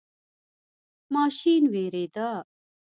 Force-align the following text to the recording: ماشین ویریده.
ماشین 1.13 1.63
ویریده. 1.73 2.29